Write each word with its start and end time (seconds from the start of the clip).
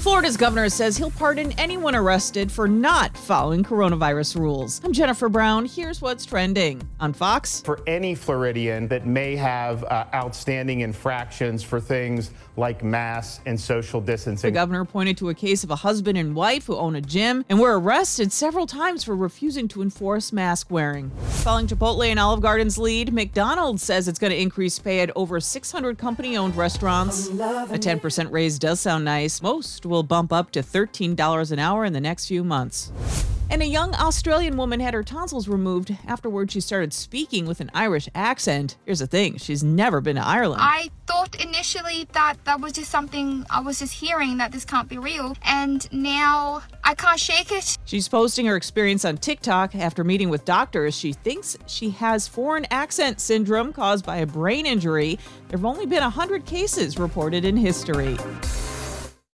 Florida's 0.00 0.38
governor 0.38 0.70
says 0.70 0.96
he'll 0.96 1.10
pardon 1.10 1.52
anyone 1.58 1.94
arrested 1.94 2.50
for 2.50 2.66
not 2.66 3.14
following 3.14 3.62
coronavirus 3.62 4.40
rules. 4.40 4.80
I'm 4.82 4.94
Jennifer 4.94 5.28
Brown. 5.28 5.66
Here's 5.66 6.00
what's 6.00 6.24
trending 6.24 6.80
on 7.00 7.12
Fox. 7.12 7.60
For 7.60 7.80
any 7.86 8.14
Floridian 8.14 8.88
that 8.88 9.06
may 9.06 9.36
have 9.36 9.84
uh, 9.84 10.06
outstanding 10.14 10.80
infractions 10.80 11.62
for 11.62 11.82
things 11.82 12.30
like 12.56 12.82
masks 12.82 13.42
and 13.44 13.60
social 13.60 14.00
distancing. 14.00 14.48
The 14.48 14.54
governor 14.58 14.86
pointed 14.86 15.18
to 15.18 15.28
a 15.28 15.34
case 15.34 15.64
of 15.64 15.70
a 15.70 15.76
husband 15.76 16.16
and 16.16 16.34
wife 16.34 16.64
who 16.66 16.76
own 16.76 16.96
a 16.96 17.02
gym 17.02 17.44
and 17.50 17.60
were 17.60 17.78
arrested 17.78 18.32
several 18.32 18.66
times 18.66 19.04
for 19.04 19.14
refusing 19.14 19.68
to 19.68 19.82
enforce 19.82 20.32
mask 20.32 20.70
wearing. 20.70 21.10
Following 21.42 21.66
Chipotle 21.66 22.06
and 22.06 22.18
Olive 22.18 22.40
Garden's 22.40 22.78
lead, 22.78 23.12
McDonald's 23.12 23.82
says 23.82 24.08
it's 24.08 24.18
going 24.18 24.32
to 24.32 24.40
increase 24.40 24.78
pay 24.78 25.00
at 25.00 25.10
over 25.14 25.40
600 25.40 25.98
company 25.98 26.38
owned 26.38 26.56
restaurants. 26.56 27.28
A 27.28 27.78
10% 27.78 28.30
raise 28.30 28.58
does 28.58 28.80
sound 28.80 29.04
nice. 29.04 29.42
Most 29.42 29.86
will 29.90 30.02
bump 30.02 30.32
up 30.32 30.50
to 30.52 30.60
$13 30.60 31.52
an 31.52 31.58
hour 31.58 31.84
in 31.84 31.92
the 31.92 32.00
next 32.00 32.26
few 32.26 32.42
months. 32.42 32.90
And 33.52 33.62
a 33.62 33.66
young 33.66 33.96
Australian 33.96 34.56
woman 34.56 34.78
had 34.78 34.94
her 34.94 35.02
tonsils 35.02 35.48
removed. 35.48 35.96
Afterward, 36.06 36.52
she 36.52 36.60
started 36.60 36.92
speaking 36.92 37.46
with 37.46 37.60
an 37.60 37.68
Irish 37.74 38.08
accent. 38.14 38.76
Here's 38.86 39.00
the 39.00 39.08
thing 39.08 39.38
she's 39.38 39.64
never 39.64 40.00
been 40.00 40.14
to 40.14 40.24
Ireland. 40.24 40.62
I 40.64 40.90
thought 41.08 41.34
initially 41.34 42.06
that 42.12 42.36
that 42.44 42.60
was 42.60 42.74
just 42.74 42.92
something 42.92 43.44
I 43.50 43.60
was 43.60 43.80
just 43.80 43.92
hearing, 43.92 44.36
that 44.36 44.52
this 44.52 44.64
can't 44.64 44.88
be 44.88 44.98
real. 44.98 45.36
And 45.42 45.92
now 45.92 46.62
I 46.84 46.94
can't 46.94 47.18
shake 47.18 47.50
it. 47.50 47.76
She's 47.86 48.06
posting 48.06 48.46
her 48.46 48.54
experience 48.54 49.04
on 49.04 49.16
TikTok 49.16 49.74
after 49.74 50.04
meeting 50.04 50.28
with 50.28 50.44
doctors. 50.44 50.96
She 50.96 51.12
thinks 51.12 51.58
she 51.66 51.90
has 51.90 52.28
foreign 52.28 52.68
accent 52.70 53.20
syndrome 53.20 53.72
caused 53.72 54.06
by 54.06 54.18
a 54.18 54.26
brain 54.26 54.64
injury. 54.64 55.18
There 55.48 55.58
have 55.58 55.64
only 55.64 55.86
been 55.86 56.02
100 56.04 56.46
cases 56.46 57.00
reported 57.00 57.44
in 57.44 57.56
history. 57.56 58.16